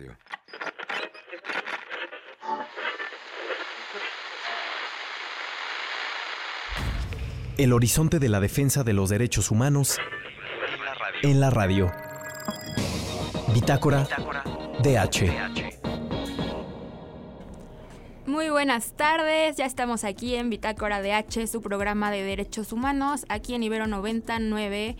[0.00, 0.16] Radio.
[7.58, 9.98] El horizonte de la defensa de los derechos humanos
[11.22, 11.92] en la radio.
[13.52, 14.08] Bitácora
[14.82, 15.80] DH.
[18.26, 23.54] Muy buenas tardes, ya estamos aquí en Bitácora DH, su programa de derechos humanos, aquí
[23.54, 24.96] en Ibero 99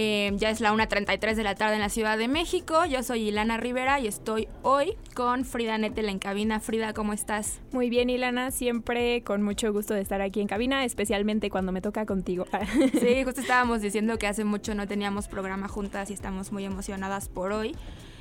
[0.00, 2.84] eh, ya es la 1.33 de la tarde en la Ciudad de México.
[2.84, 6.60] Yo soy Ilana Rivera y estoy hoy con Frida Nettel en cabina.
[6.60, 7.58] Frida, ¿cómo estás?
[7.72, 8.52] Muy bien, Ilana.
[8.52, 12.46] Siempre con mucho gusto de estar aquí en cabina, especialmente cuando me toca contigo.
[13.00, 17.28] sí, justo estábamos diciendo que hace mucho no teníamos programa juntas y estamos muy emocionadas
[17.28, 17.74] por hoy.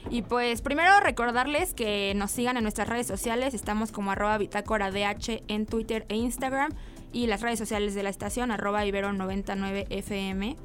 [0.10, 3.54] Y pues primero recordarles que nos sigan en nuestras redes sociales.
[3.54, 6.72] Estamos como arroba bitácora DH en Twitter e Instagram.
[7.14, 10.56] Y las redes sociales de la estación arroba ibero99fm.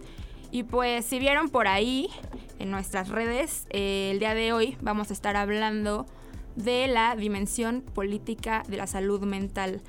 [0.52, 2.10] Y pues si vieron por ahí
[2.58, 6.04] en nuestras redes, eh, el día de hoy vamos a estar hablando
[6.56, 9.80] de la dimensión política de la salud mental.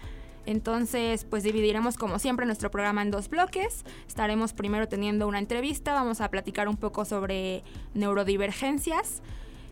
[0.45, 3.83] Entonces, pues dividiremos como siempre nuestro programa en dos bloques.
[4.07, 7.61] Estaremos primero teniendo una entrevista, vamos a platicar un poco sobre
[7.93, 9.21] neurodivergencias.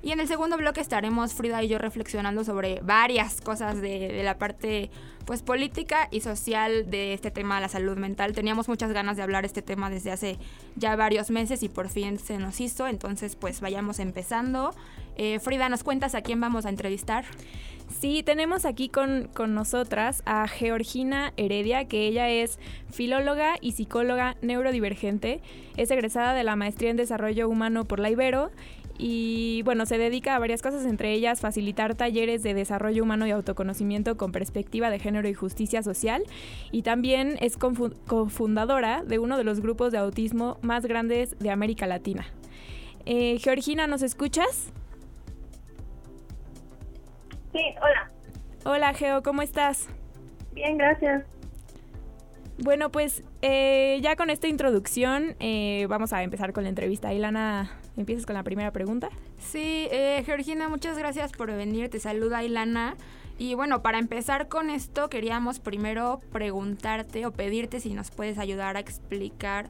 [0.04, 4.24] Y en el segundo bloque estaremos Frida y yo reflexionando sobre varias cosas de, de
[4.24, 4.90] la parte
[5.26, 8.34] pues política y social de este tema de la salud mental.
[8.34, 10.38] Teníamos muchas ganas de hablar este tema desde hace
[10.76, 14.74] ya varios meses y por fin se nos hizo, entonces pues vayamos empezando.
[15.18, 17.26] Eh, Frida, ¿nos cuentas a quién vamos a entrevistar?
[18.00, 22.58] Sí, tenemos aquí con, con, nosotras a Georgina Heredia, que ella es
[22.90, 25.42] filóloga y psicóloga neurodivergente.
[25.76, 28.50] Es egresada de la maestría en desarrollo humano por la Ibero
[28.98, 33.32] y bueno, se dedica a varias cosas, entre ellas facilitar talleres de desarrollo humano y
[33.32, 36.24] autoconocimiento con perspectiva de género y justicia social
[36.72, 41.88] y también es cofundadora de uno de los grupos de autismo más grandes de América
[41.88, 42.26] Latina.
[43.06, 44.72] Eh, Georgina, ¿nos escuchas?
[47.52, 48.12] Sí, hola.
[48.64, 49.90] Hola Geo, ¿cómo estás?
[50.54, 51.26] Bien, gracias.
[52.58, 57.12] Bueno, pues eh, ya con esta introducción eh, vamos a empezar con la entrevista.
[57.12, 59.10] Ilana, ¿empiezas con la primera pregunta?
[59.40, 61.90] Sí, eh, Georgina, muchas gracias por venir.
[61.90, 62.96] Te saluda Ilana.
[63.38, 68.78] Y bueno, para empezar con esto, queríamos primero preguntarte o pedirte si nos puedes ayudar
[68.78, 69.70] a explicar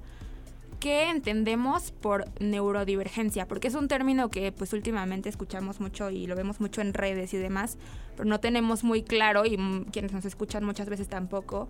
[0.79, 6.35] qué entendemos por neurodivergencia, porque es un término que pues últimamente escuchamos mucho y lo
[6.35, 7.77] vemos mucho en redes y demás,
[8.17, 9.57] pero no tenemos muy claro y
[9.91, 11.69] quienes nos escuchan muchas veces tampoco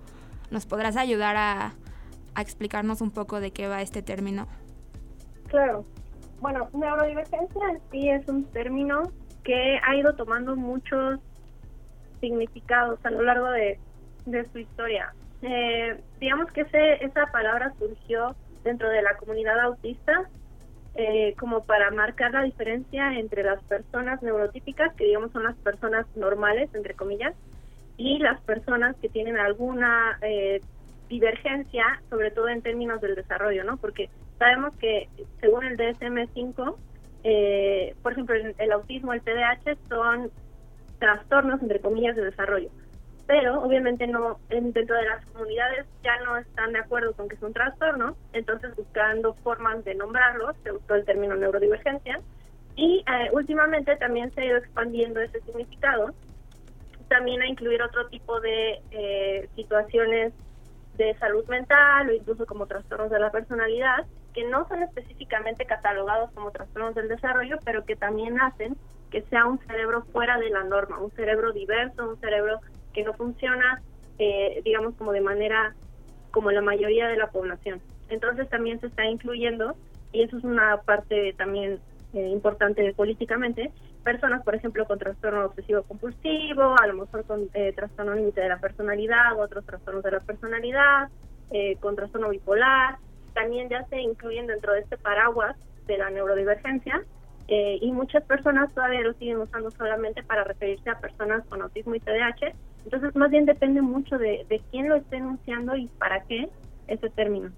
[0.52, 1.74] ¿Nos podrás ayudar a,
[2.38, 4.48] explicarnos un poco de qué va este término?
[5.48, 5.86] Claro.
[6.42, 9.04] Bueno, neurodivergencia en sí es un término
[9.44, 11.20] que ha ido tomando muchos
[12.20, 13.80] significados a lo largo de,
[14.52, 15.14] su historia.
[15.44, 20.30] Eh, digamos que ese, esa palabra surgió dentro de la comunidad autista
[20.96, 26.06] eh, como para marcar la diferencia entre las personas neurotípicas, que digamos son las personas
[26.16, 27.36] normales, entre comillas,
[27.98, 30.60] y las personas que tienen alguna eh,
[31.12, 33.78] divergencia, sobre todo en términos del desarrollo, ¿no?
[33.78, 35.10] Porque sabemos que
[35.42, 36.76] según el DSM-5,
[37.26, 40.32] eh, por ejemplo, el, autismo, el TDAH son
[41.00, 42.70] trastornos, entre comillas, de desarrollo.
[43.28, 47.44] Pero obviamente no dentro de las comunidades ya no están de acuerdo con que es
[47.44, 52.20] un trastorno, entonces buscando formas de nombrarlos, se usó el término neurodivergencia,
[52.76, 56.14] y eh, últimamente también se ha ido expandiendo ese significado
[57.10, 60.34] también a incluir otro tipo de eh, situaciones
[60.98, 66.32] de salud mental o incluso como trastornos de la personalidad, que no son específicamente catalogados
[66.32, 68.76] como trastornos del desarrollo, pero que también hacen
[69.10, 72.60] que sea un cerebro fuera de la norma, un cerebro diverso, un cerebro
[72.94, 73.82] que no funciona,
[74.20, 75.76] eh, digamos, como de manera
[76.32, 77.82] como la mayoría de la población.
[78.10, 79.76] Entonces también se está incluyendo,
[80.14, 81.80] y eso es una parte también
[82.14, 83.72] eh, importante políticamente,
[84.04, 88.50] personas, por ejemplo, con trastorno obsesivo compulsivo, a lo mejor con eh, trastorno límite de
[88.50, 91.10] la personalidad, otros trastornos de la personalidad,
[91.52, 92.98] eh, con trastorno bipolar,
[93.34, 95.56] también ya se incluyen dentro de este paraguas
[95.88, 97.02] de la neurodivergencia
[97.48, 101.96] eh, y muchas personas todavía lo siguen usando solamente para referirse a personas con autismo
[101.96, 102.54] y TDAH.
[102.86, 106.50] Entonces, más bien depende mucho de, de quién lo esté enunciando y para qué
[106.88, 107.52] ese término.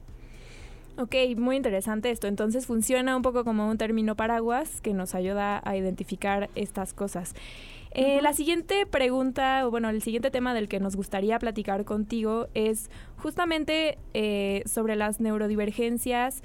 [0.96, 2.28] Ok, muy interesante esto.
[2.28, 7.34] Entonces funciona un poco como un término paraguas que nos ayuda a identificar estas cosas.
[7.96, 12.48] Eh, la siguiente pregunta, o bueno, el siguiente tema del que nos gustaría platicar contigo
[12.54, 16.42] es justamente eh, sobre las neurodivergencias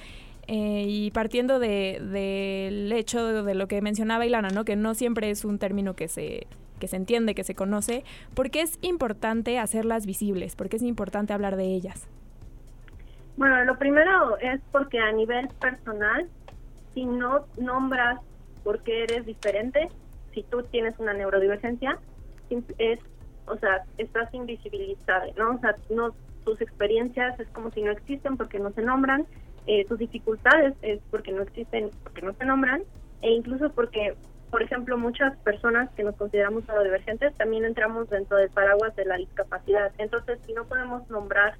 [0.46, 4.64] eh, y partiendo del de, hecho de, lo que mencionaba Ilana, ¿no?
[4.64, 6.46] que no siempre es un término que se,
[6.80, 8.04] que se entiende, que se conoce,
[8.34, 10.56] ¿por qué es importante hacerlas visibles?
[10.56, 12.08] ¿Por qué es importante hablar de ellas?
[13.38, 16.28] Bueno, lo primero es porque a nivel personal,
[16.92, 18.18] si no nombras
[18.64, 19.88] por qué eres diferente,
[20.34, 22.00] si tú tienes una neurodivergencia,
[22.78, 22.98] es,
[23.46, 25.54] o sea, estás invisibilizada, ¿no?
[25.54, 29.24] O sea, no, tus experiencias es como si no existen porque no se nombran,
[29.68, 32.82] eh, tus dificultades es porque no existen, porque no se nombran,
[33.22, 34.16] e incluso porque,
[34.50, 39.16] por ejemplo, muchas personas que nos consideramos neurodivergentes también entramos dentro del paraguas de la
[39.16, 39.92] discapacidad.
[39.98, 41.54] Entonces, si no podemos nombrar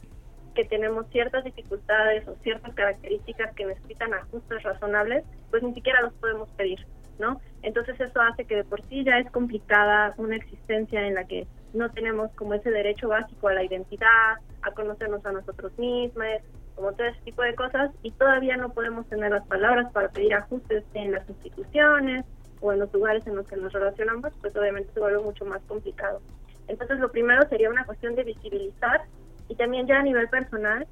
[0.58, 6.12] que tenemos ciertas dificultades o ciertas características que necesitan ajustes razonables, pues ni siquiera los
[6.14, 6.84] podemos pedir,
[7.20, 7.40] ¿no?
[7.62, 11.46] Entonces eso hace que de por sí ya es complicada una existencia en la que
[11.74, 16.26] no tenemos como ese derecho básico a la identidad, a conocernos a nosotros mismos,
[16.74, 20.34] como todo ese tipo de cosas, y todavía no podemos tener las palabras para pedir
[20.34, 22.24] ajustes en las instituciones
[22.60, 25.62] o en los lugares en los que nos relacionamos, pues obviamente se vuelve mucho más
[25.68, 26.20] complicado.
[26.66, 29.02] Entonces lo primero sería una cuestión de visibilizar
[29.48, 30.86] y también ya a nivel personal,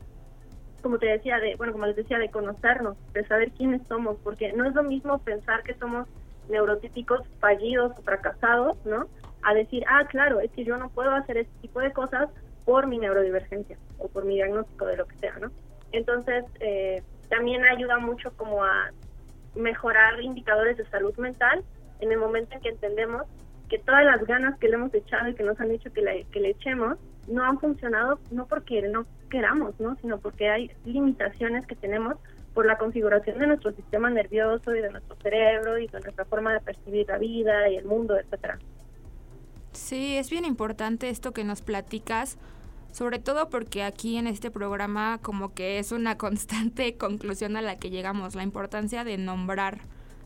[0.82, 4.53] como te decía, de, bueno, como les decía, de conocernos, de saber quiénes somos, porque
[4.53, 6.08] no es lo mismo pensar que somos
[6.49, 9.06] neurotípicos fallidos o fracasados, ¿no?
[9.43, 12.29] A decir, ah, claro, es que yo no puedo hacer este tipo de cosas
[12.64, 15.50] por mi neurodivergencia o por mi diagnóstico de lo que sea, ¿no?
[15.93, 18.91] Entonces, eh, también ayuda mucho como a
[19.55, 21.64] mejorar indicadores de salud mental
[22.00, 23.23] en el momento en que entendemos
[23.69, 26.25] que todas las ganas que le hemos echado y que nos han dicho que le,
[26.25, 29.96] que le echemos no han funcionado no porque no queramos, ¿no?
[29.96, 32.17] sino porque hay limitaciones que tenemos
[32.55, 36.55] por la configuración de nuestro sistema nervioso y de nuestro cerebro y de nuestra forma
[36.55, 38.58] de percibir la vida y el mundo, etcétera.
[39.73, 42.38] Sí, es bien importante esto que nos platicas,
[42.93, 47.76] sobre todo porque aquí en este programa como que es una constante conclusión a la
[47.76, 49.81] que llegamos, la importancia de nombrar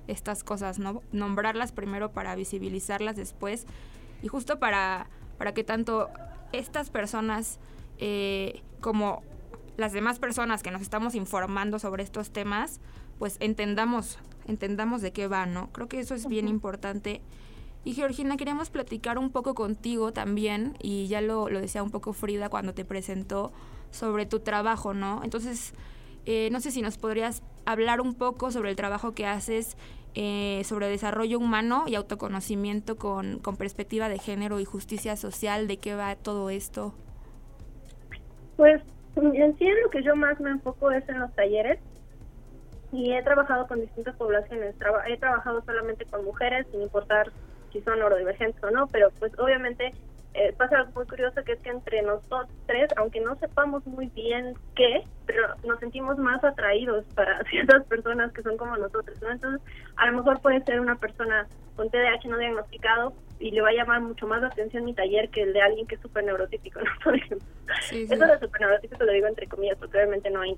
[0.06, 1.02] estas cosas, ¿no?
[1.10, 3.66] Nombrarlas primero para visibilizarlas después
[4.22, 6.10] y justo para, para que tanto
[6.52, 7.58] estas personas
[7.98, 9.22] eh, como
[9.76, 12.80] las demás personas que nos estamos informando sobre estos temas,
[13.18, 15.70] pues entendamos, entendamos de qué va, ¿no?
[15.72, 17.22] Creo que eso es bien importante.
[17.84, 22.12] Y Georgina, queríamos platicar un poco contigo también, y ya lo, lo decía un poco
[22.12, 23.52] Frida cuando te presentó,
[23.90, 25.22] sobre tu trabajo, ¿no?
[25.24, 25.72] Entonces,
[26.26, 29.76] eh, no sé si nos podrías hablar un poco sobre el trabajo que haces
[30.14, 35.76] eh, sobre desarrollo humano y autoconocimiento con, con perspectiva de género y justicia social, ¿de
[35.76, 36.94] qué va todo esto?
[38.56, 38.82] Pues
[39.16, 41.78] en sí lo que yo más me enfoco es en los talleres
[42.92, 44.74] y he trabajado con distintas poblaciones.
[45.06, 47.30] he trabajado solamente con mujeres, sin importar
[47.72, 49.92] si son neurodivergentes o no, pero pues obviamente
[50.34, 54.06] eh, pasa algo muy curioso que es que entre nosotros tres, aunque no sepamos muy
[54.08, 59.30] bien qué, pero nos sentimos más atraídos para ciertas personas que son como nosotros, ¿no?
[59.30, 59.60] Entonces,
[59.96, 63.72] a lo mejor puede ser una persona con TDAH no diagnosticado y le va a
[63.72, 66.80] llamar mucho más la atención mi taller que el de alguien que es súper neurotípico,
[66.80, 66.90] ¿no?
[67.04, 67.48] Por ejemplo.
[67.90, 70.56] Eso de súper neurotípico lo digo entre comillas, porque obviamente no hay,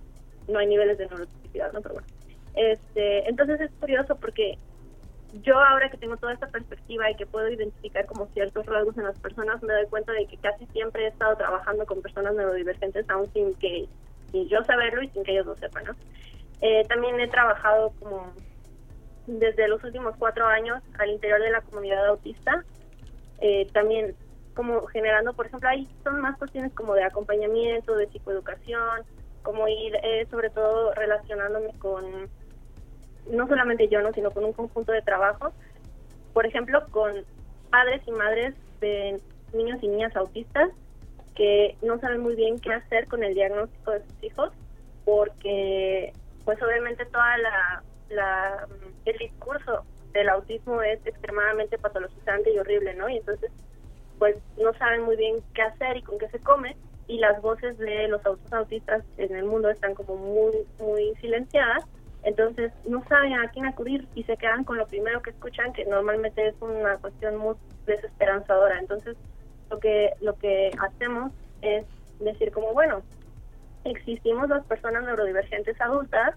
[0.48, 1.80] no hay niveles de neurotipicidad, ¿no?
[1.80, 2.08] Pero bueno.
[2.54, 4.58] Este, entonces es curioso porque
[5.32, 9.04] yo ahora que tengo toda esta perspectiva y que puedo identificar como ciertos rasgos en
[9.04, 13.08] las personas, me doy cuenta de que casi siempre he estado trabajando con personas neurodivergentes,
[13.08, 13.88] aún sin que
[14.30, 15.84] sin yo saberlo y sin que ellos lo sepan.
[15.84, 15.92] ¿no?
[16.60, 18.32] Eh, también he trabajado como
[19.26, 22.64] desde los últimos cuatro años al interior de la comunidad autista,
[23.40, 24.14] eh, también
[24.54, 29.02] como generando, por ejemplo, ahí son más cuestiones como de acompañamiento, de psicoeducación,
[29.42, 32.28] como ir eh, sobre todo relacionándome con
[33.30, 34.12] no solamente yo, ¿no?
[34.12, 35.52] sino con un conjunto de trabajo,
[36.32, 37.24] por ejemplo, con
[37.70, 39.20] padres y madres de
[39.52, 40.70] niños y niñas autistas
[41.34, 44.52] que no saben muy bien qué hacer con el diagnóstico de sus hijos,
[45.04, 46.12] porque
[46.44, 48.68] pues obviamente toda la,
[49.04, 53.08] el discurso del autismo es extremadamente patologizante y horrible, ¿no?
[53.08, 53.50] Y entonces
[54.18, 56.76] pues no saben muy bien qué hacer y con qué se come
[57.08, 58.20] y las voces de los
[58.52, 61.84] autistas en el mundo están como muy muy silenciadas
[62.24, 65.84] entonces no saben a quién acudir y se quedan con lo primero que escuchan, que
[65.84, 68.78] normalmente es una cuestión muy desesperanzadora.
[68.78, 69.16] Entonces
[69.70, 71.84] lo que, lo que hacemos es
[72.20, 73.02] decir como, bueno,
[73.84, 76.36] existimos las personas neurodivergentes adultas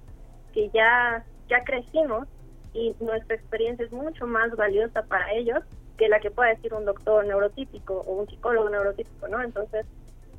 [0.54, 2.28] que ya, ya crecimos
[2.74, 5.64] y nuestra experiencia es mucho más valiosa para ellos
[5.98, 9.42] que la que pueda decir un doctor neurotípico o un psicólogo neurotípico, ¿no?
[9.42, 9.86] Entonces,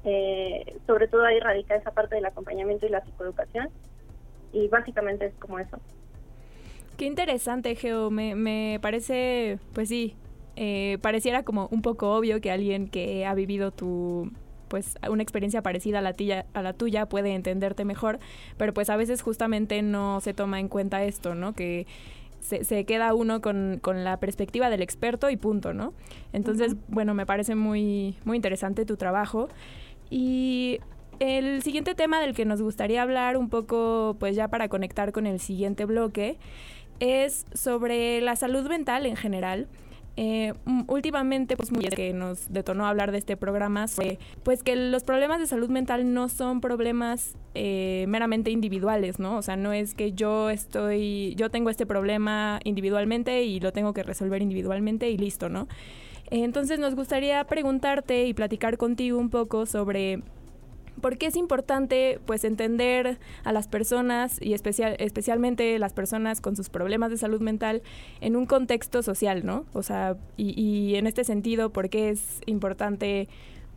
[0.04, 3.70] eh, sobre todo ahí radica esa parte del acompañamiento y la psicoeducación
[4.56, 5.78] y básicamente es como eso.
[6.96, 8.10] Qué interesante, Geo.
[8.10, 10.14] Me, me parece, pues sí,
[10.56, 14.30] eh, pareciera como un poco obvio que alguien que ha vivido tu
[14.68, 18.18] pues una experiencia parecida a la, tuya, a la tuya puede entenderte mejor,
[18.56, 21.52] pero pues a veces justamente no se toma en cuenta esto, ¿no?
[21.52, 21.86] Que
[22.40, 25.92] se, se queda uno con, con, la perspectiva del experto y punto, ¿no?
[26.32, 29.48] Entonces, bueno, me parece muy, muy interesante tu trabajo.
[30.10, 30.80] Y
[31.20, 35.26] el siguiente tema del que nos gustaría hablar un poco, pues ya para conectar con
[35.26, 36.38] el siguiente bloque,
[37.00, 39.68] es sobre la salud mental en general.
[40.18, 40.54] Eh,
[40.86, 45.40] últimamente, pues muy que nos detonó hablar de este programa, fue pues que los problemas
[45.40, 49.36] de salud mental no son problemas eh, meramente individuales, ¿no?
[49.36, 53.92] O sea, no es que yo estoy, yo tengo este problema individualmente y lo tengo
[53.92, 55.68] que resolver individualmente y listo, ¿no?
[56.30, 60.22] Entonces nos gustaría preguntarte y platicar contigo un poco sobre
[61.00, 66.56] por qué es importante pues entender a las personas y especial, especialmente las personas con
[66.56, 67.82] sus problemas de salud mental
[68.20, 69.64] en un contexto social, ¿no?
[69.72, 73.28] O sea, y, y en este sentido, por qué es importante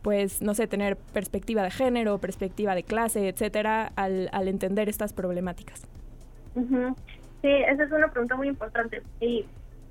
[0.02, 5.12] pues, no sé, tener perspectiva de género, perspectiva de clase, etcétera, al, al entender estas
[5.12, 5.86] problemáticas.
[6.54, 9.02] Sí, esa es una pregunta muy importante.
[9.20, 9.44] Y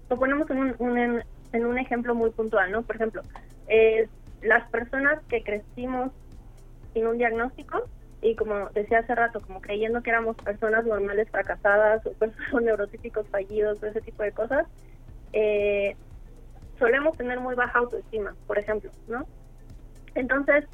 [0.10, 2.82] lo ponemos en un, en un ejemplo muy puntual, ¿no?
[2.82, 3.22] Por ejemplo,
[3.68, 4.08] eh,
[4.42, 6.12] las personas que crecimos
[6.93, 7.84] sin un diagnóstico
[8.22, 13.27] y como decía hace rato, como creyendo que éramos personas normales fracasadas o personas neurotípicos
[13.29, 14.67] fallidos ese tipo de cosas,
[15.34, 15.96] eh,
[16.77, 19.25] solemos tener muy baja autoestima, por ejemplo, ¿no?
[20.15, 20.65] Entonces,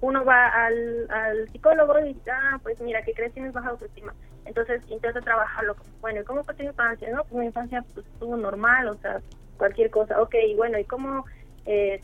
[0.00, 4.14] uno va al, al psicólogo y dice, ah, pues mira, que crees tienes baja autoestima.
[4.46, 5.76] Entonces intenta trabajarlo.
[6.00, 7.08] Bueno, ¿y cómo fue tu infancia?
[7.10, 9.20] No, pues mi infancia pues, estuvo normal, o sea,
[9.58, 10.20] cualquier cosa.
[10.22, 11.26] Ok, bueno, ¿y cómo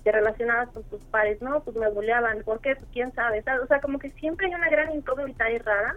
[0.02, 1.40] te relacionabas con tus pares?
[1.42, 2.42] No, pues me boleaban.
[2.44, 2.76] ¿Por qué?
[2.76, 3.42] Pues quién sabe.
[3.62, 5.96] O sea, como que siempre hay una gran incógnita y rara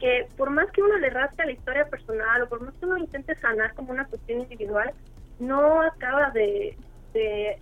[0.00, 2.86] que por más que uno le rasque a la historia personal o por más que
[2.86, 4.92] uno intente sanar como una cuestión individual,
[5.38, 6.74] no acaba de,
[7.12, 7.60] de,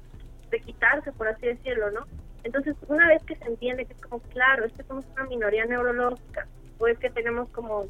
[0.51, 2.07] de quitarse, por así decirlo, ¿no?
[2.45, 5.65] Entonces, una vez que se entiende que es como, claro, es que somos una minoría
[5.67, 6.47] neurológica,
[6.79, 7.87] o es que tenemos como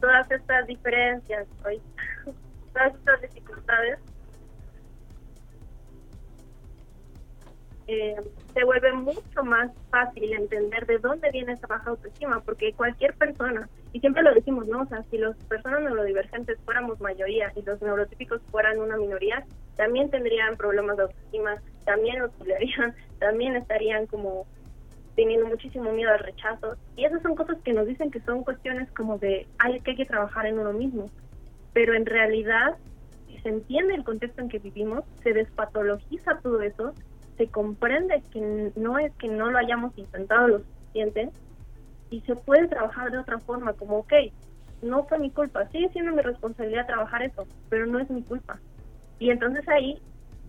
[0.00, 1.46] todas estas diferencias,
[2.72, 3.98] todas estas dificultades,
[7.92, 8.14] eh,
[8.54, 13.68] se vuelve mucho más fácil entender de dónde viene esa baja autoestima, porque cualquier persona,
[13.92, 14.82] y siempre lo decimos, ¿no?
[14.82, 19.44] O sea, si las personas neurodivergentes fuéramos mayoría y los neurotípicos fueran una minoría,
[19.74, 22.30] también tendrían problemas de autoestima, también los
[23.18, 24.46] también estarían como
[25.16, 26.76] teniendo muchísimo miedo al rechazo.
[26.94, 29.96] Y esas son cosas que nos dicen que son cuestiones como de, ay, que hay
[29.96, 31.10] que trabajar en uno mismo.
[31.72, 32.76] Pero en realidad,
[33.26, 36.94] si se entiende el contexto en que vivimos, se despatologiza todo eso
[37.40, 41.30] se comprende que no es que no lo hayamos intentado lo suficiente
[42.10, 44.12] y se puede trabajar de otra forma, como, ok,
[44.82, 48.60] no fue mi culpa, sigue siendo mi responsabilidad trabajar eso, pero no es mi culpa.
[49.18, 50.02] Y entonces ahí,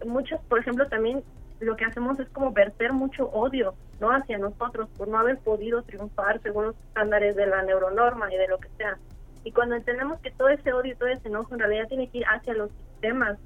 [0.05, 1.23] muchos, por ejemplo, también
[1.61, 4.09] lo que hacemos es como verter mucho odio, ¿no?
[4.09, 8.49] Hacia nosotros por no haber podido triunfar según los estándares de la neuronorma y de
[8.49, 8.97] lo que sea.
[9.45, 12.17] Y cuando entendemos que todo ese odio y todo ese enojo en realidad tiene que
[12.17, 13.37] ir hacia los sistemas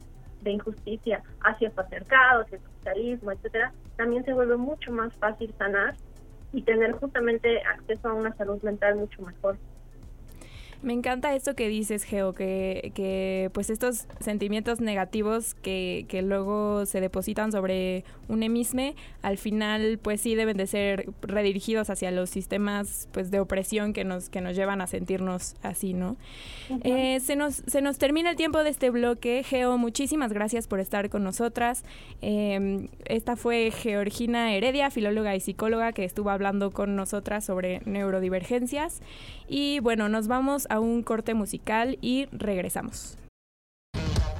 [0.45, 5.53] de injusticia hacia el patriarcado, hacia el capitalismo, etcétera, también se vuelve mucho más fácil
[5.57, 5.95] sanar
[6.53, 9.57] y tener justamente acceso a una salud mental mucho mejor.
[10.85, 16.85] Me encanta esto que dices, Geo, que, que pues estos sentimientos negativos que, que, luego
[16.85, 22.29] se depositan sobre un emisme, al final pues sí deben de ser redirigidos hacia los
[22.29, 26.17] sistemas pues de opresión que nos, que nos llevan a sentirnos así, ¿no?
[26.83, 29.41] eh, se, nos, se nos termina el tiempo de este bloque.
[29.43, 31.83] Geo, muchísimas gracias por estar con nosotras.
[32.21, 39.01] Eh, esta fue Georgina Heredia, filóloga y psicóloga, que estuvo hablando con nosotras sobre neurodivergencias.
[39.47, 43.17] Y bueno, nos vamos a un corte musical y regresamos.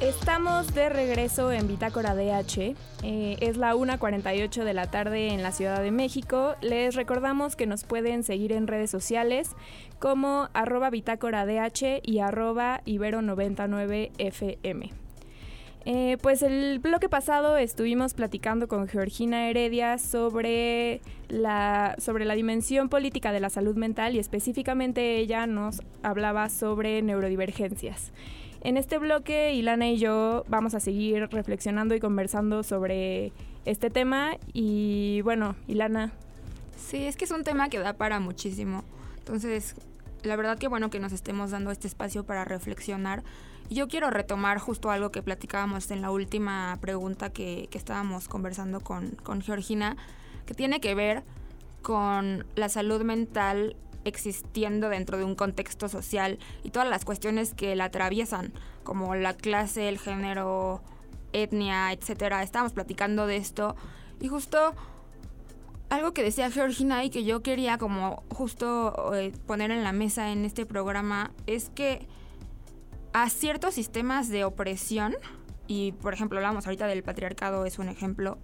[0.01, 2.75] Estamos de regreso en Bitácora DH.
[3.03, 6.57] Eh, es la 1.48 de la tarde en la Ciudad de México.
[6.61, 9.51] Les recordamos que nos pueden seguir en redes sociales
[9.99, 15.04] como arroba Bitácora DH y arroba Ibero99FM.
[15.87, 20.99] Eh, pues el bloque pasado estuvimos platicando con Georgina Heredia sobre
[21.29, 27.03] la, sobre la dimensión política de la salud mental y específicamente ella nos hablaba sobre
[27.03, 28.11] neurodivergencias.
[28.61, 33.31] En este bloque, Ilana y yo vamos a seguir reflexionando y conversando sobre
[33.65, 36.13] este tema y bueno, Ilana.
[36.77, 38.83] Sí, es que es un tema que da para muchísimo.
[39.19, 39.75] Entonces,
[40.23, 43.23] la verdad que bueno que nos estemos dando este espacio para reflexionar
[43.69, 49.11] yo quiero retomar justo algo que platicábamos en la última pregunta que, estábamos conversando con,
[49.11, 49.97] con Georgina,
[50.45, 51.23] que tiene que ver
[51.81, 57.75] con la salud mental existiendo dentro de un contexto social y todas las cuestiones que
[57.75, 58.53] la atraviesan,
[58.83, 60.81] como la clase, el género,
[61.33, 62.43] etnia, etcétera.
[62.43, 63.75] Estábamos platicando de esto
[64.21, 64.73] y justo
[65.89, 70.31] algo que decía Georgina y que yo quería como justo eh, poner en la mesa
[70.31, 72.07] en este programa es que
[73.15, 75.15] a ciertos sistemas de opresión,
[75.67, 78.37] y por ejemplo hablamos ahorita del patriarcado, es un ejemplo,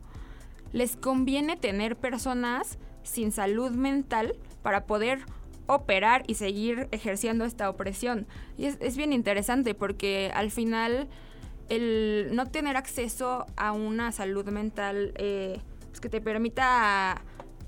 [0.72, 5.26] les conviene tener personas sin salud mental para poder
[5.68, 8.28] operar y seguir ejerciendo esta opresión.
[8.58, 11.10] Y es, bien interesante porque al final
[11.68, 15.60] el no tener acceso a una salud mental eh,
[15.90, 17.24] pues, que te permita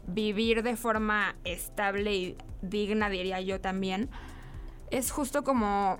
[0.07, 4.09] vivir de forma estable y digna, diría yo también,
[4.89, 5.99] es justo como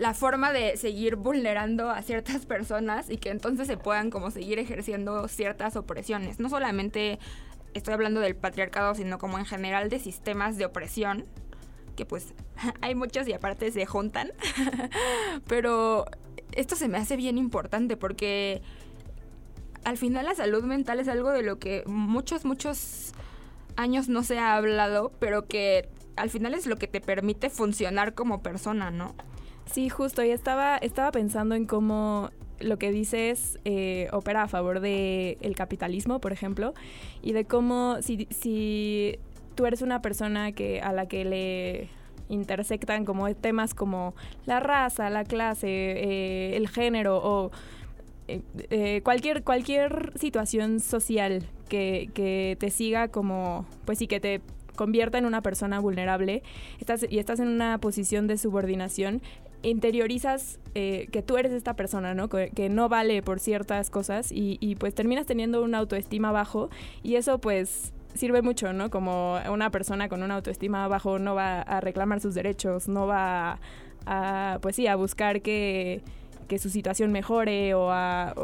[0.00, 4.58] la forma de seguir vulnerando a ciertas personas y que entonces se puedan como seguir
[4.58, 6.40] ejerciendo ciertas opresiones.
[6.40, 7.18] No solamente
[7.74, 11.26] estoy hablando del patriarcado, sino como en general de sistemas de opresión,
[11.96, 12.34] que pues
[12.80, 14.32] hay muchos y aparte se juntan.
[15.46, 16.06] Pero
[16.52, 18.62] esto se me hace bien importante porque
[19.84, 23.12] al final la salud mental es algo de lo que muchos, muchos
[23.76, 28.14] años no se ha hablado, pero que al final es lo que te permite funcionar
[28.14, 29.14] como persona, ¿no?
[29.66, 32.30] Sí, justo, y estaba, estaba pensando en cómo
[32.60, 36.72] lo que dices eh, opera a favor del el capitalismo, por ejemplo,
[37.22, 39.18] y de cómo si, si
[39.54, 41.88] tú eres una persona que a la que le
[42.28, 44.14] intersectan como temas como
[44.46, 47.50] la raza, la clase, eh, el género o
[48.28, 54.40] eh, cualquier, cualquier situación social que, que, te siga como, pues sí, que te
[54.74, 56.42] convierta en una persona vulnerable
[56.80, 59.22] estás, y estás en una posición de subordinación,
[59.70, 62.28] interiorizas eh, que tú eres esta persona, ¿no?
[62.28, 66.70] Que, no vale por ciertas cosas y, pues terminas teniendo una autoestima bajo
[67.02, 68.90] y eso pues sirve mucho, ¿no?
[68.90, 73.58] Como una persona con una autoestima bajo no va a reclamar sus derechos, no va
[74.06, 76.02] a, pues sí, a buscar que,
[76.48, 78.34] que su situación mejore o a,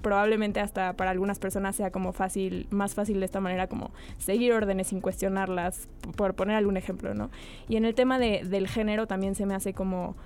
[0.00, 4.52] probablemente hasta para algunas personas sea como fácil, más fácil de esta manera como seguir
[4.52, 7.30] órdenes sin cuestionarlas, por poner algún ejemplo, ¿no?
[7.68, 10.16] Y en el tema de, del género también se me hace como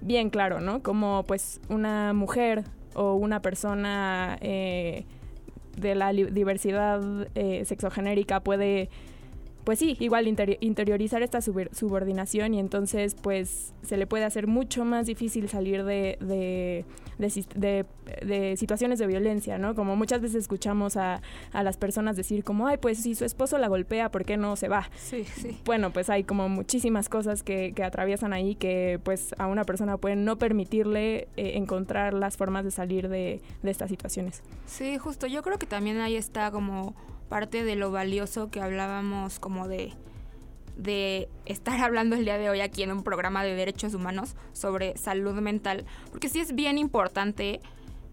[0.00, 0.82] bien claro, ¿no?
[0.82, 5.04] Como pues una mujer o una persona eh,
[5.76, 7.00] de la diversidad
[7.34, 8.90] eh, sexogenérica puede
[9.64, 15.06] pues sí, igual interiorizar esta subordinación y entonces pues se le puede hacer mucho más
[15.06, 16.84] difícil salir de,
[17.18, 19.74] de, situaciones de violencia, ¿no?
[19.74, 23.68] Como muchas veces escuchamos a, las personas decir como, ay, pues si su esposo la
[23.68, 24.90] golpea, ¿por qué no se va?
[24.96, 25.58] Sí, sí.
[25.64, 30.24] Bueno, pues hay como muchísimas cosas que, atraviesan ahí que pues a una persona pueden
[30.24, 34.42] no permitirle eh, encontrar las formas de salir de estas situaciones.
[34.66, 35.26] Sí, justo.
[35.26, 36.94] Yo creo que también ahí está como
[37.32, 39.94] parte de lo valioso que hablábamos como de,
[40.76, 44.98] de estar hablando el día de hoy aquí en un programa de derechos humanos sobre
[44.98, 47.62] salud mental, porque sí es bien importante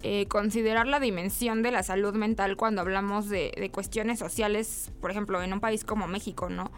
[0.03, 5.11] eh, considerar la dimensión de la salud mental cuando hablamos de, de, cuestiones sociales, por
[5.11, 6.71] ejemplo, en un país como México, ¿no?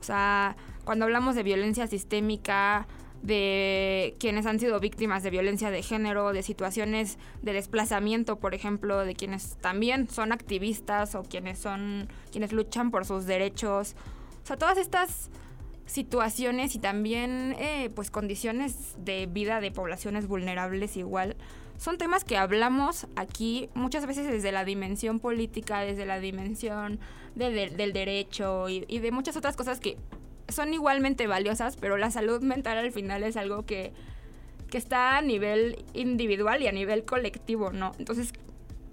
[0.00, 2.86] O sea, cuando hablamos de violencia sistémica,
[3.22, 9.04] de quienes han sido víctimas de violencia de género, de situaciones de desplazamiento, por ejemplo,
[9.04, 13.94] de quienes también son activistas o quienes son quienes luchan por sus derechos.
[14.42, 15.30] O sea, todas estas
[15.86, 21.36] situaciones y también eh, pues condiciones de vida de poblaciones vulnerables igual
[21.76, 27.00] son temas que hablamos aquí muchas veces desde la dimensión política, desde la dimensión
[27.34, 29.96] del derecho y de muchas otras cosas que
[30.52, 33.92] son igualmente valiosas, pero la salud mental al final es algo que,
[34.70, 37.92] que está a nivel individual y a nivel colectivo, ¿no?
[37.98, 38.32] Entonces,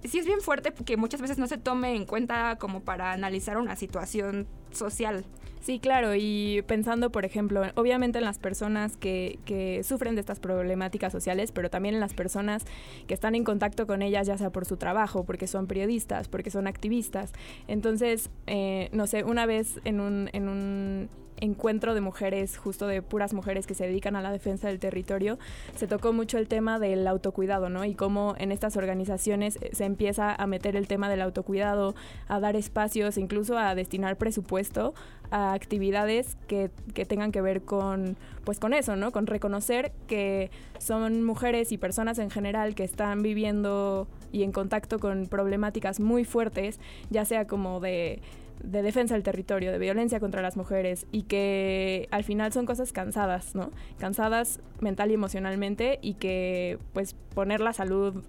[0.04, 3.58] sí es bien fuerte que muchas veces no se tome en cuenta como para analizar
[3.58, 5.26] una situación social.
[5.62, 10.40] Sí, claro, y pensando, por ejemplo, obviamente en las personas que, que, sufren de estas
[10.40, 12.64] problemáticas sociales, pero también en las personas
[13.08, 16.50] que están en contacto con ellas, ya sea por su trabajo, porque son periodistas, porque
[16.50, 17.34] son activistas.
[17.68, 21.10] Entonces, eh, no sé, una vez en un, en un
[21.42, 25.40] encuentro de mujeres, justo de puras mujeres que se dedican a la defensa del territorio,
[25.76, 27.86] se tocó mucho el tema del autocuidado, ¿no?
[27.86, 31.96] Y cómo en estas organizaciones eh, se empieza a meter el tema del autocuidado,
[32.28, 34.94] a dar espacios, incluso a destinar presupuesto
[35.32, 39.12] a actividades que, que tengan que ver con, pues con eso, ¿no?
[39.12, 40.50] Con reconocer que
[40.80, 46.26] son mujeres y personas en general que están viviendo y en contacto con problemáticas muy
[46.26, 48.22] fuertes, ya sea como de
[48.64, 52.92] de defensa del territorio, de violencia contra las mujeres y que al final son cosas
[52.92, 53.72] cansadas, ¿no?
[53.98, 58.24] Cansadas mental y emocionalmente y que pues poner la salud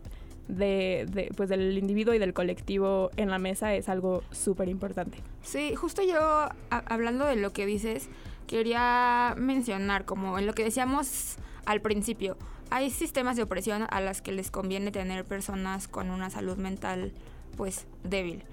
[0.48, 5.18] de, pues del individuo y del colectivo en la mesa es algo súper importante.
[5.42, 8.08] Sí, justo yo hablando de lo que dices,
[8.46, 12.36] quería mencionar como en lo que decíamos al principio,
[12.70, 17.12] hay sistemas de opresión a las que les conviene tener personas con una salud mental
[17.56, 18.44] pues débil.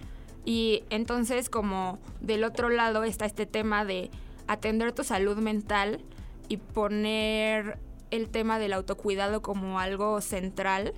[0.45, 4.09] Y entonces como del otro lado está este tema de
[4.47, 5.99] atender tu salud mental
[6.47, 7.79] y poner
[8.11, 10.93] el tema del autocuidado como algo central,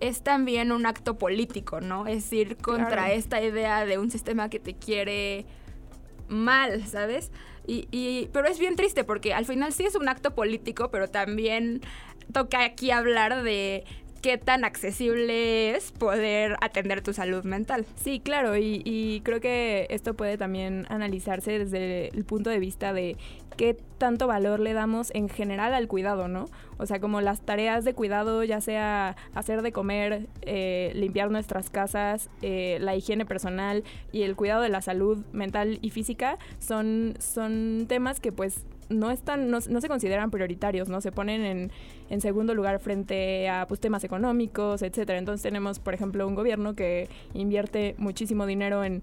[0.00, 2.06] es también un acto político, ¿no?
[2.06, 5.46] Es ir contra esta idea de un sistema que te quiere
[6.28, 7.30] mal, ¿sabes?
[7.66, 11.08] Y, y, pero es bien triste porque al final sí es un acto político, pero
[11.08, 11.80] también
[12.32, 13.84] toca aquí hablar de
[14.26, 17.86] qué tan accesible es poder atender tu salud mental.
[17.94, 23.16] Sí, claro, y, creo que esto puede también analizarse desde el punto de vista de
[23.56, 26.46] qué tanto valor le damos en general al cuidado, ¿no?
[26.76, 31.70] O sea, como las tareas de cuidado, ya sea hacer de comer, eh, limpiar nuestras
[31.70, 37.14] casas, eh, la higiene personal y el cuidado de la salud mental y física, son,
[37.20, 41.00] son temas que pues no están, no, se consideran prioritarios, ¿no?
[41.00, 41.72] Se ponen en,
[42.10, 45.18] en, segundo lugar frente a pues, temas económicos, etcétera.
[45.18, 49.02] Entonces tenemos, por ejemplo, un gobierno que invierte muchísimo dinero en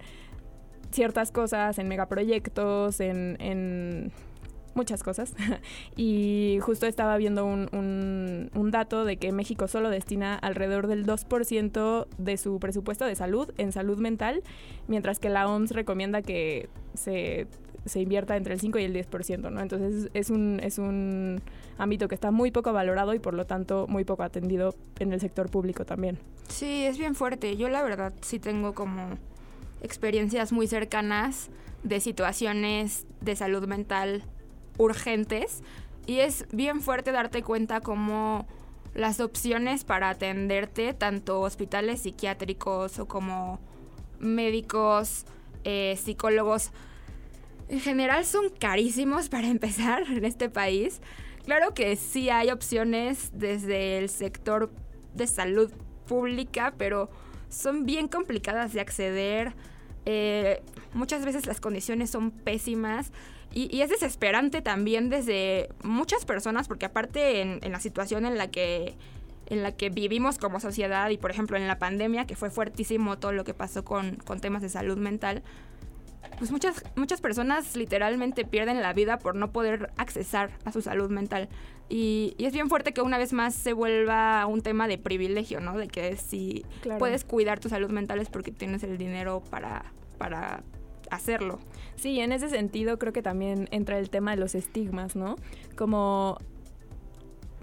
[0.91, 4.12] ciertas cosas, en megaproyectos, en, en
[4.76, 5.34] muchas cosas.
[5.96, 11.06] y justo estaba viendo un, un, un, dato de que México solo destina alrededor del
[11.06, 14.43] 2% de su presupuesto de salud en salud mental,
[14.88, 17.48] mientras que la OMS recomienda que se
[17.86, 19.62] se invierta entre el 5 y el 10%, ¿no?
[19.62, 21.41] Entonces es un, es un
[21.78, 25.19] ámbito que está muy poco valorado y por lo tanto muy poco atendido en el
[25.19, 26.19] sector público también.
[26.48, 27.58] Sí, es bien fuerte.
[27.58, 29.17] Yo la verdad sí tengo como
[29.82, 31.50] experiencias muy cercanas
[31.84, 34.24] de situaciones de salud mental
[34.78, 35.62] urgentes
[36.06, 38.48] y es bien fuerte darte cuenta como
[38.93, 43.60] las opciones para atenderte, tanto hospitales psiquiátricos o como
[44.19, 45.26] médicos,
[45.63, 46.72] eh, psicólogos,
[47.69, 51.02] en general son carísimos para empezar en este país.
[51.45, 54.71] Claro que sí hay opciones desde el sector
[55.13, 55.71] de salud
[56.08, 57.10] pública, pero
[57.49, 59.54] son bien complicadas de acceder.
[60.06, 60.62] Eh,
[60.93, 63.12] muchas veces las condiciones son pésimas
[63.54, 68.95] y, es desesperante también desde muchas personas, porque aparte en, la situación en la que
[69.47, 73.19] en la que vivimos como sociedad y por ejemplo en la pandemia, que fue fuertísimo
[73.19, 75.43] todo lo que pasó con, con temas de salud mental,
[76.38, 81.10] pues muchas, muchas personas literalmente pierden la vida por no poder accesar a su salud
[81.10, 81.50] mental.
[81.90, 85.78] Y, es bien fuerte que una vez más se vuelva un tema de privilegio, ¿no?
[85.78, 86.66] De que si
[86.98, 90.64] puedes cuidar tu salud mental es porque tienes el dinero para, para
[91.12, 91.60] hacerlo.
[91.96, 95.36] Sí, en ese sentido creo que también entra el tema de los estigmas, ¿no?
[95.76, 96.38] Como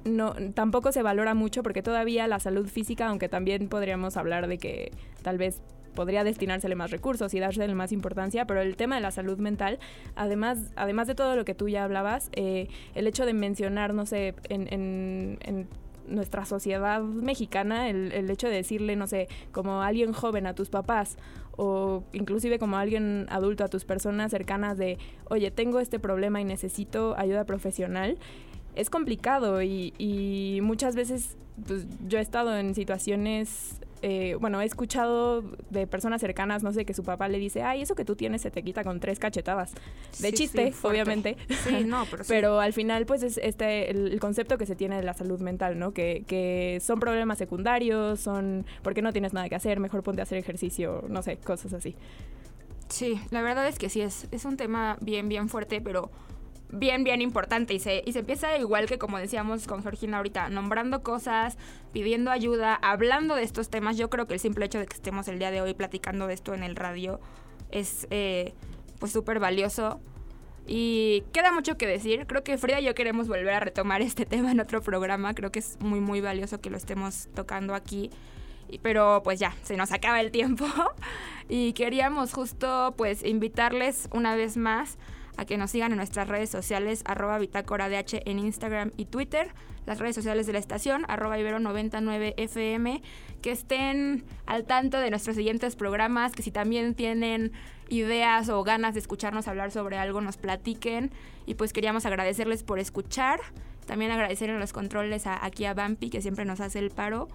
[0.05, 4.59] no tampoco se valora mucho porque todavía la salud física, aunque también podríamos hablar de
[4.59, 4.93] que
[5.23, 5.61] tal vez
[5.95, 9.79] podría destinársele más recursos y dársele más importancia, pero el tema de la salud mental,
[10.15, 14.07] además, además de todo lo que tú ya hablabas, eh, el hecho de mencionar, no
[14.07, 15.69] sé, en,
[16.09, 21.17] nuestra sociedad mexicana, el, hecho de decirle, no sé, como alguien joven a tus papás
[21.57, 24.99] o inclusive como alguien adulto a tus personas cercanas de,
[25.29, 28.19] oye, tengo este problema y necesito ayuda profesional,
[28.75, 34.65] es complicado y, y muchas veces pues, yo he estado en situaciones eh, bueno, he
[34.65, 38.17] escuchado de personas cercanas, no sé, que su papá le dice, ay, eso que tú
[38.17, 39.73] tienes se te quita con tres cachetadas.
[40.19, 41.37] De chiste, obviamente.
[41.65, 45.03] Sí, no, pero, pero al final, pues es este el, concepto que se tiene de
[45.03, 45.93] la salud mental, ¿no?
[45.93, 50.25] Que, que son problemas secundarios, son porque no tienes nada que hacer, mejor ponte a
[50.25, 51.95] hacer ejercicio, no sé, cosas así.
[52.89, 56.11] Sí, la verdad es que sí, es, es un tema bien, bien fuerte, pero
[56.73, 60.49] bien, bien importante y se, y se empieza igual que como decíamos con Georgina ahorita,
[60.49, 61.59] nombrando cosas,
[61.93, 63.97] pidiendo ayuda, hablando de estos temas.
[63.97, 66.35] Yo creo que el simple hecho de que estemos el día de hoy platicando de
[66.35, 67.21] esto en el radio
[67.71, 68.55] es eh,
[68.99, 70.01] pues súper valioso.
[70.67, 72.27] Y queda mucho que decir.
[72.27, 75.35] Creo que Frida y yo queremos volver a retomar este tema en otro programa.
[75.35, 78.11] Creo que es muy, muy valioso que lo estemos tocando aquí.
[78.83, 80.67] Pero pues ya, se nos acaba el tiempo.
[81.49, 84.97] y queríamos justo pues invitarles una vez más
[85.37, 89.53] a que nos sigan en nuestras redes sociales, arroba bitácora DH en Instagram y Twitter,
[89.87, 93.03] las redes sociales de la estación, arroba ibero99fm,
[93.43, 97.53] que estén al tanto de nuestros siguientes programas, que si también tienen
[97.89, 101.11] ideas o ganas de escucharnos hablar sobre algo, nos platiquen.
[101.47, 103.41] Y pues queríamos agradecerles por escuchar.
[103.87, 107.29] También agradecer en los controles a, aquí a Bampi, que siempre nos hace el paro.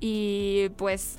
[0.00, 1.18] Y pues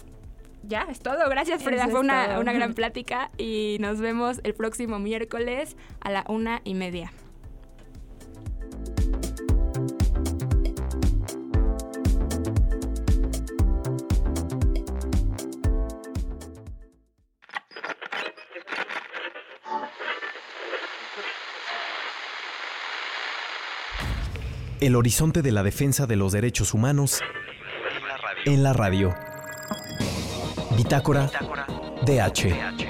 [0.63, 1.29] ya, es todo.
[1.29, 1.87] Gracias, Freda.
[1.87, 6.73] Fue una, una, gran plática y nos vemos el próximo miércoles a la una y
[6.73, 7.11] media.
[24.79, 27.21] El horizonte de la defensa de los derechos humanos
[28.45, 29.15] en la radio.
[30.75, 31.29] Bitácora
[32.03, 32.82] DH.